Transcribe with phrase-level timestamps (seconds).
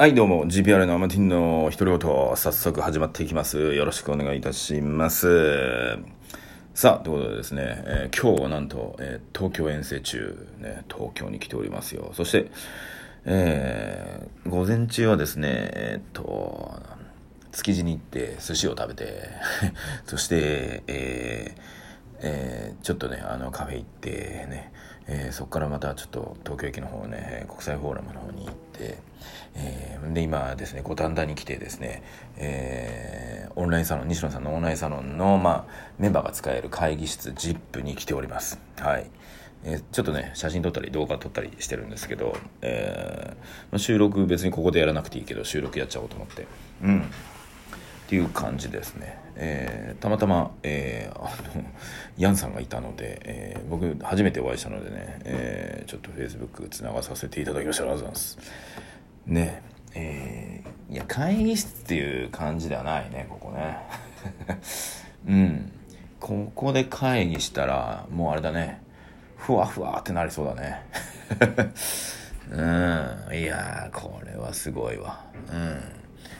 [0.00, 3.74] はい、どうも、GPR のアマティンの独り言、早速始まっていきます。
[3.74, 5.98] よろしくお願いいたします。
[6.72, 12.12] さあ、ということでですね、えー今日はなんと、えー東京遠征中、ね、東京に来ておりますよ。
[12.14, 12.48] そして、
[13.24, 16.80] えー午前中はですね、えーっと、
[17.50, 19.24] 築地に行って寿司を食べて、
[20.06, 21.78] そして、えー
[22.20, 24.72] えーちょっとね、あの、カフェ行ってね、
[25.06, 28.98] えーそこからまたちょっと東京駅の方ね、国際フォーラムの方に行って、
[29.56, 32.02] えーで、今ですね、五反田に来てですね、
[32.36, 38.58] えオンラインサロン、西野さんのオンラインサロンの、まあ、メンバーが使える会議室 ZIP に来ております。
[38.78, 39.10] はい。
[39.64, 46.46] えちょっとね、写真撮ったり動画撮ったりしてるんですけど、えー収録別にここでやらなくていいけど、収録やっちゃおうと思って。
[46.82, 47.10] うん。
[48.08, 49.18] っていう感じですね。
[49.36, 51.62] えーたまたま、えーあの、
[52.16, 57.82] ヤンさんがいたので、えー僕初めてお会いしたのでね、えーちょっと Facebook つながさせていただきました。
[57.82, 58.38] ありがとうございます。
[59.26, 59.62] ね
[59.94, 63.76] えーいや、会議室っていう感じではないね、ここね。
[65.28, 65.72] うん。
[66.18, 68.80] ここで会議したら、もうあれだね、
[69.36, 70.80] ふわふわってなりそうだね。
[72.50, 73.36] うん。
[73.38, 75.22] いや、これはすごいわ。
[75.52, 75.82] うん。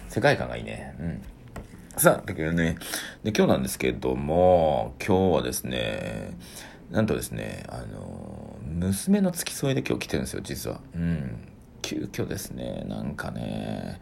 [0.09, 0.95] 世界観がいいね。
[0.99, 1.23] うん。
[1.99, 2.77] さあ、だけどね、
[3.25, 6.31] で、今日なんですけども、今日はですね、
[6.93, 10.81] なんとですね、あの、娘の付き添いで今日来てるんですよ、実は。
[10.95, 11.49] うん。
[11.83, 14.01] 急遽ですね、なんかね、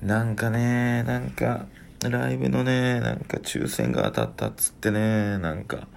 [0.00, 1.66] なんかね、なんか、
[2.08, 5.88] ライブのね、なんか抽選が当たったっつってね、なんか、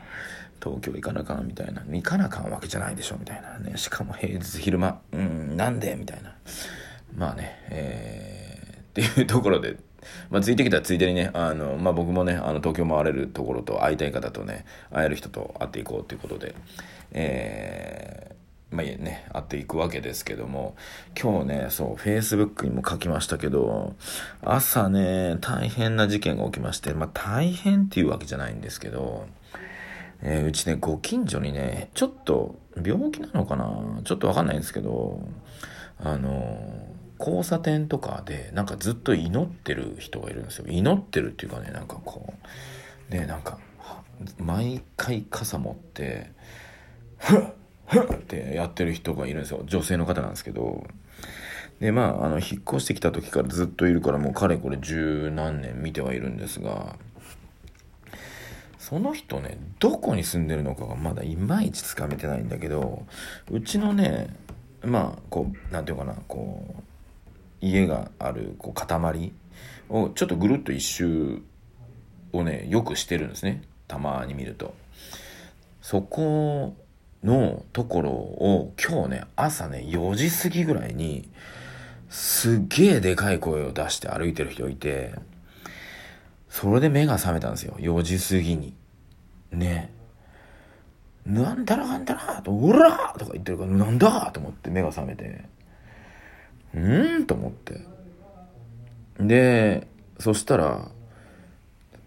[0.64, 1.84] 東京行かなかんみたいな。
[1.88, 3.78] 行かなかんわけじゃないでしょみたいなね。
[3.78, 5.00] しかも平日昼間。
[5.12, 5.96] うん、なんで？
[5.96, 6.34] みたいな。
[7.16, 9.78] まあね、えー、っていうところで、
[10.30, 16.56] まあ、ついてきたらついでにね、あの、まあ、僕もね、あの、東京回れるところと会いたい方とね、会える人と会っていこうということで、
[17.12, 20.76] えー、まあね、会っていくわけですけども、
[21.20, 23.96] 今日ね、そう、Facebook にも書きましたけど、
[24.44, 29.28] 朝ね、大変な事件が起きまして、まあ大変っていうわけじゃないんですけど、
[30.22, 35.22] えーうちね、ご近所にね、ちょっと病気なのかなちょっとわかんないんですけど、
[35.98, 36.89] あの、
[37.20, 40.66] 交差点とかで、なんかずっと祈ってる人がいるんですよ。
[40.68, 42.34] 祈ってるっていうかね、なんかこ
[43.12, 43.60] う、ね、なんか、
[44.38, 46.32] 毎回傘持って、
[47.18, 47.42] ふっ
[47.88, 49.64] ふっってやってる人がいるんですよ。
[49.66, 50.86] 女性の方なんですけど。
[51.80, 56.98] で、まあ、あの、引っ越してきた時からずっといるから、もうかれこれ十何年見てはいるんですが、
[58.78, 63.06] その人ね、どこに住んでるのかがまだいまいちつかめてないんだけど、
[63.50, 64.36] うちのね、
[64.84, 66.84] まあ、こう、なんていうかな、こう、
[67.62, 69.32] 家がある、こう、塊
[69.90, 71.42] を、ちょっとぐるっと一周
[72.34, 73.62] をね、よくしてるんですね。
[73.88, 74.74] たまに見ると。
[75.82, 76.76] そこ
[77.24, 81.30] のところを今日ね、朝ね、4時過ぎぐらいに、
[82.10, 85.14] すっげえでかい声を出して歩いてる人いて、
[86.50, 87.76] それで目が覚めたんですよ。
[87.80, 88.74] 4時過ぎに。
[89.52, 89.92] ね。
[91.26, 95.46] なんだらかんだらと、うらとか言ってるから、なんだと思って目が覚めて。
[96.74, 97.26] うーん？
[97.26, 97.82] と思って。
[99.20, 99.88] で、
[100.20, 100.90] そしたら、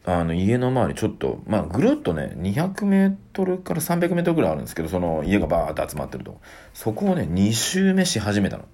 [0.04, 6.40] あの、家の周りちょっと、まあ、ぐるっとね、200メートルから300メートルぐらいあるんですけど、その家がバーって集まってると。
[6.74, 8.64] そこをね、2周目し始めたの。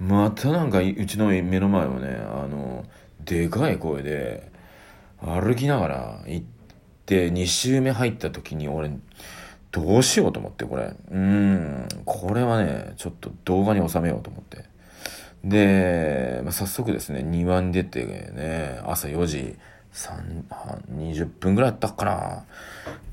[0.00, 2.86] またなんか、うちの目の前をね、あの、
[3.24, 4.50] でかい声で、
[5.20, 6.46] 歩きながら行っ
[7.04, 8.90] て、2周目入った時に俺、
[9.70, 10.94] どうしようと思って、これ。
[11.10, 14.71] うん、これはね、ちょっと動画に収めようと思って。
[15.44, 19.56] で、まあ、早速ですね、庭に出てね、朝4時
[19.92, 20.44] 3、
[20.96, 22.44] 20分ぐらいだったかな。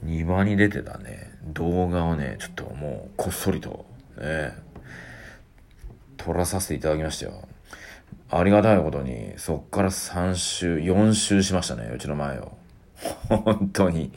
[0.03, 3.85] 庭に出てたね、動画をね、ちょっともう、こっそりと、
[4.17, 4.53] ね、
[6.17, 7.47] 撮らさせていただきましたよ。
[8.31, 12.57] ありがたいことに、そっから3周、4周しましたね、うちの前を。
[13.27, 14.11] 本当に。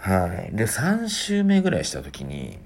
[0.00, 0.54] はい。
[0.54, 2.58] で、3周目ぐらいした時に、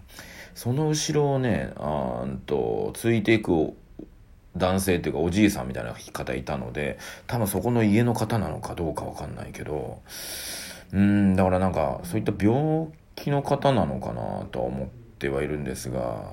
[0.54, 3.74] その後ろをね、あーんと、ついていく
[4.56, 10.02] 男性っていうかおじいさんみたいな方いたので、多分そこの家の方なのかどうかわかんないけど、
[10.92, 14.88] うん、だからなんか、そういった病気の方なのかなとは思っ
[15.18, 16.32] てはいるんですが、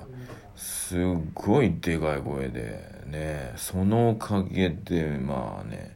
[0.56, 1.00] すっ
[1.34, 5.96] ごいでかい声でね、そのおかげで、まあね、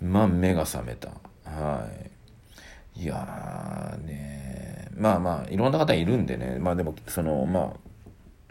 [0.00, 1.10] まあ目が覚めた。
[1.44, 1.88] は
[2.96, 3.02] い。
[3.02, 7.72] いやーね、まあまあ、いろんな方いるんでね、まあでも、その、まあ、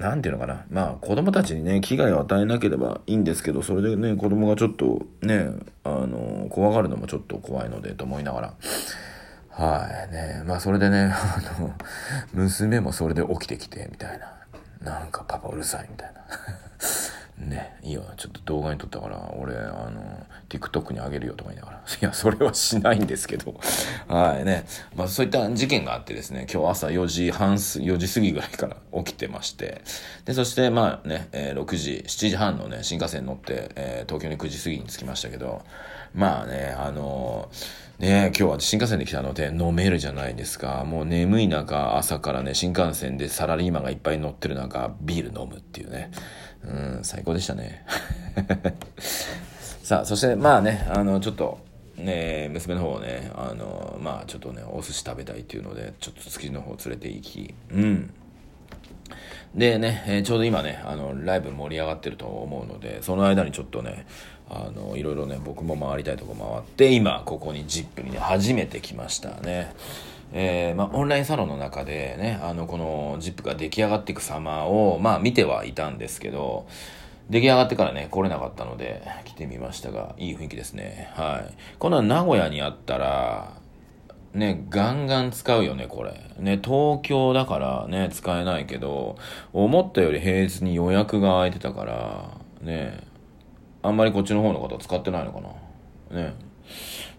[0.02, 0.66] なんていうのかな。
[0.72, 5.52] まあ、子供たちにね、危害を与えなければいいんですけど、それでね、子供がちょっとね、
[5.84, 8.54] あの、怖がるのもちょっと怖いので、と思いながら。
[9.50, 10.44] はい、ね。
[10.46, 11.74] まあ、それでね、 あの、
[12.34, 14.34] 娘もそれで起きてきて、みたいな。
[14.84, 16.22] なんかパパうるさい、みたいな。
[17.48, 21.78] ね、いいよ、ちょっと動画に撮ったから、俺、あの、TikTok にあげるよとか言いながら。
[22.02, 23.56] いや、それはしないんですけど。
[24.08, 24.66] はいね。
[24.96, 29.82] まあそういった事件があってですね、今日朝4時半す、4時過ぎぐらいから起きてまして。
[30.26, 35.64] で、そしてまあね、えー、6時、7時半のね、新幹線に乗って、えー、東京に9時過ぎに着きましたけど、
[36.14, 40.84] まあね、あのー、ね今日は新幹線で来たので飲めるじゃないですか。
[40.86, 46.12] もう眠い中、朝からね、新幹線でサラリーマンがいっぱい乗ってる中、ビール飲むっていうね。
[46.64, 47.86] うん、最高でしたね。
[49.84, 51.60] さあ、そしてまあね、あの、ちょっと、
[51.98, 58.14] ね、娘の方をね、あの、まあちょっとね、お寿司食べたいっていうので、ちょっと築地の方連れて行き、うん。
[59.56, 64.06] でね、えー、ちょうど今ね、あの、ライブ盛り上がってると思うので、その間にちょっとね、
[64.50, 69.74] あの、いろいろね、僕も回りたいとこ回って、今、ここに ZIP にね、初めて来ましたね。
[70.34, 76.68] えー、まあ、オンラインサロンの中でね、あの、この ZIP が出来上がっていく様を、まあ、見てはいたんですけど、
[77.30, 81.12] 出来上がってからね、来れなかったので、来てみましたが、いい雰囲気ですね。
[81.16, 81.54] はい。
[81.80, 83.54] この名古屋にあったら、
[84.34, 86.12] ね、ガンガン使うよね、これ。
[86.40, 89.18] ね、東京だからね、使えないけど、
[89.52, 92.30] 思ったより平日に予約が空いてたから、
[92.62, 93.00] ね、
[93.84, 95.42] あんまりこっちの方の方使ってないのか
[96.12, 96.24] な。
[96.24, 96.34] ね、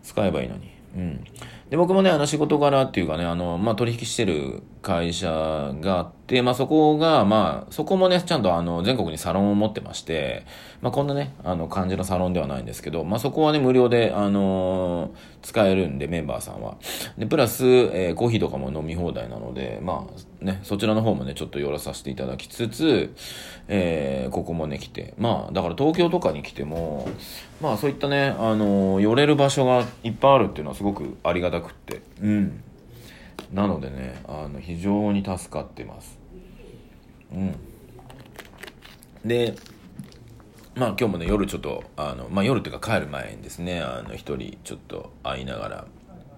[0.03, 0.71] 使えばいいのに。
[0.97, 1.25] うん。
[1.73, 10.45] で、僕もね、あの仕事柄っていうかね、あの、まあ、取引してる会社があって、まあ、そこが、まあ、そこもね、ちゃんとあの、全国にサロンを持ってまして、
[10.83, 15.11] まあ、こんなね、あの、感じのサロンではないんですけど、まあ、そこはね、無料で、あのー、
[15.41, 16.77] 使えるんで、メンバーさんは。
[17.17, 23.15] で、プラス、えー、コーヒーとかも飲み放題なので、まあ、ね、そちらの方もね、ちょっと寄らさせていただきつつ、
[23.69, 27.09] えー、ここもね、来て、まあ、だから東京とかに来ても、
[27.63, 32.63] まあ、そういったね、あの寄れる場所がいっぱいあるっていうのはすごくありがたくって、うん。
[33.53, 36.19] なのでね、あの、非常に助かってます。
[37.33, 37.55] うん。
[39.25, 39.55] で、
[40.75, 45.87] まあ今日もね、夜ちょっと、あの、まあ夜っていうか帰る前にですね、あの、一人ちょっと会いながら、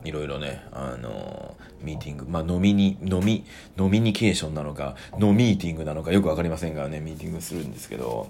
[0.05, 3.45] いろいろね、あのミーティング、まあ飲みに、飲み、
[3.79, 8.29] 飲みニケーションなのか、飲ミーティングなのかよくわかりませんがね、ミーティングするんですけど、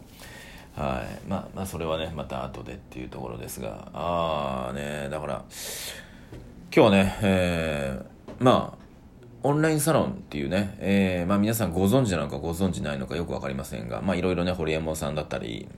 [0.77, 1.29] はい。
[1.29, 5.45] まあ、まあ、それはね、また後でっていうところですが、ああね、だから、
[6.77, 8.85] 今日はね、えー、まあ、
[9.45, 15.69] オンラインサロンっていうね、えー、まあ皆さんご存知なのかご存知ないのかよくわかりませんが、まあいろいろね、ホリエモンさんだったり、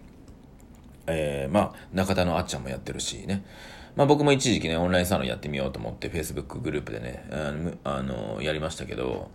[1.07, 3.45] えー、まあ、中田のあっちゃんもやってるしね。
[3.97, 7.27] まあ僕も一時期ね、オンラインサロンやってみようと思って、Facebook グループでね、
[7.83, 9.31] あの、やりましたけど、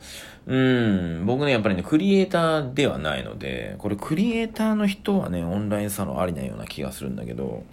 [0.45, 7.63] うん、僕ね、やっぱりね、クリエイターではないので、これクリエイターの人はね、オンラインサロンありなような気がするんだけど、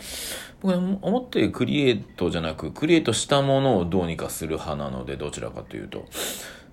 [0.62, 6.06] 僕ね、思ってるクリエイトじゃなく、クリエイトしたものをどうにかする派なので、どちらかというと、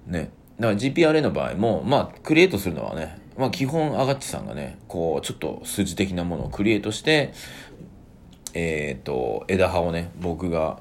[0.07, 0.31] ね。
[0.59, 7.33] だから GPRA の場合も、まあ、クリエイトするのはね、まあ基本、アガッチさんがね、こう、ちょっと数字的なものをクリエイトして、
[8.55, 10.79] えっ、ー、と、枝葉をね、僕が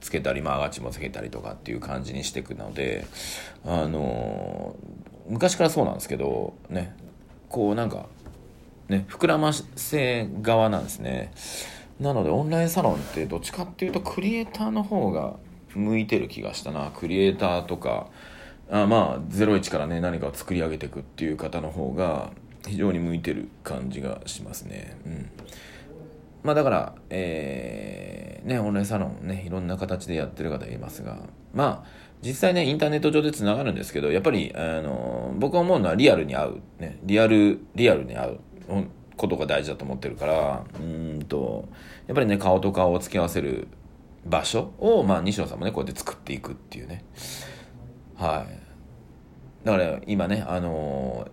[0.00, 3.06] つけたり、まあ、アガチもつけたりとかっていう感じにしていくので、
[3.64, 6.94] あのー、昔からそうなんですけど、ね、
[7.48, 8.06] こうなんか、
[8.88, 11.32] ね、膨らませ側なんですね。
[11.98, 15.36] なので、オンラインサロンってどっちかっていうと、クリエイターの方が
[15.74, 16.92] 向いてる気がしたな。
[16.94, 18.08] クリエイターとか、
[18.70, 22.30] あまあ01からね何かを作り上げていくっていう方の方が
[22.66, 25.30] 非常に向いてる感じがしますねうん
[26.44, 31.18] まあだからえー、ねオンラインサロンねいろんな形でやってる方いますが
[31.52, 38.38] まあ実際ねインターネット上でつながるんですけどやっぱりあの僕が思うのはリアルに会うねリアルリアルに会う
[39.16, 41.68] ことが大事だと思ってるからうんと
[42.06, 43.68] やっぱりね顔と顔を付き合わせる
[44.26, 47.04] 場所をまあ西野さんもねこうやって作っていくっていうね。
[48.16, 49.66] はい。
[49.66, 51.26] だから今ねあの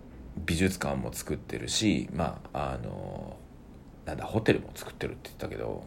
[0.46, 3.36] 美術館も作ってるしまああの
[4.06, 5.84] なんだホテルも作ってるって言ったけど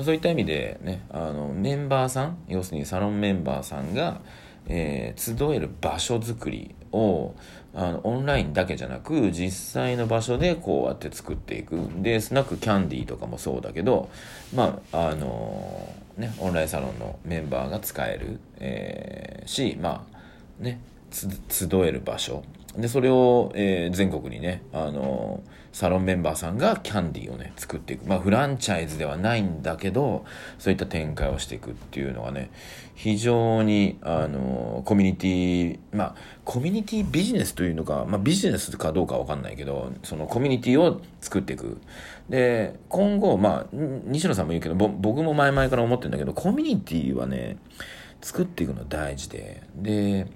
[0.00, 4.20] そういった意味でねあのメンバーさん要するにサロンメンバーさんが、
[4.66, 7.34] えー、集える場所づくりを
[7.74, 14.08] あのオンラインだけじゃなく実際の場所でこうやって作っていくでスナックキャンディーとかもそうだけど
[14.54, 20.18] まああのねオンラインサロンのメンバーが使える、えー、しまあ
[20.60, 22.42] ね、集える場所。
[22.76, 28.06] で、それを、えー、全国にね、あのー、サロンメンバーさんがキャンディーをね、作っていく。
[28.06, 30.24] まあ、フランチャイズではないんだけど、
[30.58, 32.50] そういった展開をしていくっていうのがね、
[32.94, 41.80] 非常に、あのー、コミュニティ、まあ、コミュニティビジネスというのか、まあ、ビジネスかどうかわかんないけど、そのコミュニティを作っていく。
[42.28, 47.56] で、今後、まあ、西野さんも言うけど、僕も前々から思ってるんだけど、コミュニティはね、
[48.20, 50.26] 作っていくの大事で、で、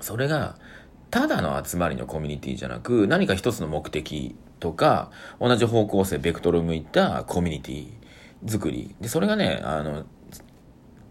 [0.00, 0.56] それが、
[1.10, 7.88] ただの集まりのコミュニティじゃなく、何か一つの目的とか、同じ方向性、ベクトル向いたコミュニティ
[8.46, 8.94] 作り。
[9.00, 10.04] で、それがね、あの、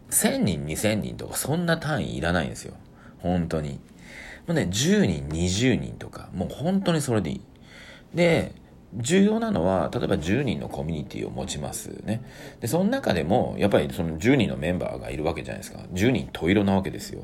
[0.09, 2.73] 1000人、2000人とか、そんな単位いらないんですよ。
[3.19, 3.73] 本当に。
[3.73, 3.79] も
[4.49, 7.41] うね、10人、20人とか、もう本当にそれでいい。
[8.13, 8.53] で、
[8.95, 12.23] 重要なのは、例えば10人のコミュニティを持ちますね。
[12.59, 15.79] で、その中でも、やっぱりその10人のメンバーがいるわけじゃないですか。
[15.93, 17.23] 10人トイロなわけですよ。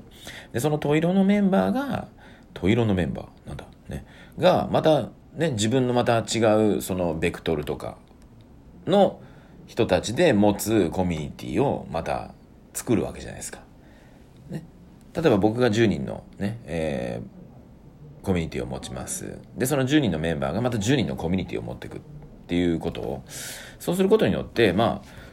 [0.53, 2.07] で、そのトイロのメンバーが、
[2.55, 4.03] トイロのメンバーなんだ、ね。
[4.39, 6.39] が、また、ね、自分のまた違
[6.77, 7.97] う、その、ベクトルとか
[8.87, 9.19] の
[9.67, 12.31] 人たちで持つコミュニティをまた
[12.73, 13.59] 作るわけじゃないですか。
[14.49, 14.63] ね。
[15.13, 19.37] 例えば僕が10人のね、えー、コミュニティを持ちます。
[19.57, 22.01] で、その10人のメンバーがまた10人のコミュニティを持っていくっ
[22.47, 23.23] ていうことを、
[23.79, 25.24] そうすることによって、まあ、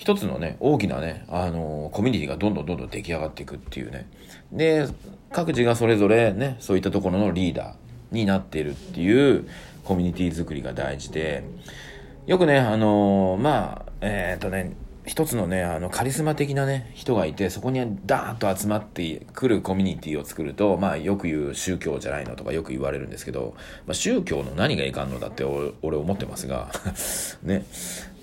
[0.00, 4.08] 一つのね、大きなね、あのー、コミュニティがどんどんどんどん出来上がっていくっていうね。
[4.50, 4.88] で、
[5.30, 7.74] 各自がそれぞれね、そういったところのリーダー
[8.10, 9.46] になっているっていう
[9.84, 11.44] コミュニティ作りが大事で、
[12.26, 23.54] よくね、あのー、まあ、えっ、とね、一つのね、あの、カリスマ的なね、人がいて、そこにダーッと集まってくるコミュニティを作ると、まあ、よく言う宗教じゃないのとかよく言われるんですけど、
[23.86, 26.70] まあ、宗教の何がいかんのだって俺思ってますが、
[27.42, 27.64] ね。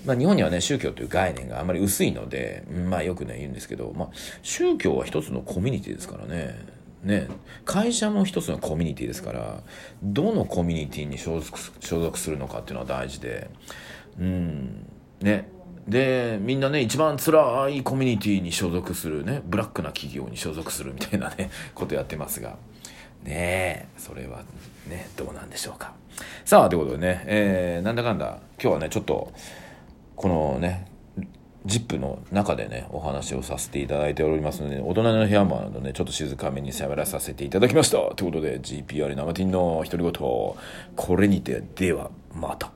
[0.04, 4.08] まあ、日本にはね、宗教という概念があまり薄いので、まあ、よくね、言うんですけど、まあ、
[4.42, 6.78] 宗教は一つのコミュニティですからね。
[7.02, 7.28] ね、
[7.64, 9.62] 会社も一つのコミュニティですから、
[10.02, 13.50] どのコミュニティに所属するのかっていうのは大事で、
[14.18, 14.86] うん、
[15.20, 15.48] ね。
[15.86, 22.56] で、みんなね、一番辛いコミュニティに所属するね、ブラックな企業に所属するみたいなね、 ことやってますが、
[23.24, 24.42] ねえ、それは
[24.88, 25.94] ね、どうなんでしょうか。
[26.44, 29.32] さあ、ということでね、えー、なんだかんだ、今日はね、ちょっと、
[30.18, 30.88] このね、
[31.64, 37.98] ZIP の中でね、お話をさせていただいておりますので、大人の部屋もあるのね、ちょっと静かめに喋らさせていただきました。
[38.16, 42.72] ということで、GPR 生ティンの独り言、これにて、では、また。